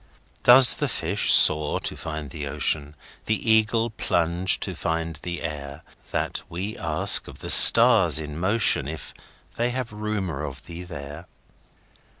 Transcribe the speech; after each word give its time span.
Does 0.41 0.77
the 0.77 0.87
fish 0.87 1.31
soar 1.31 1.79
to 1.81 1.95
find 1.95 2.31
the 2.31 2.47
ocean, 2.47 2.95
The 3.25 3.37
eagle 3.51 3.91
plunge 3.91 4.59
to 4.61 4.73
find 4.75 5.19
the 5.21 5.43
air—That 5.43 6.41
we 6.49 6.75
ask 6.75 7.27
of 7.27 7.37
the 7.37 7.51
stars 7.51 8.17
in 8.17 8.35
motionIf 8.35 9.13
they 9.57 9.69
have 9.69 9.93
rumour 9.93 10.43
of 10.43 10.65
thee 10.65 10.85
there? 10.85 11.27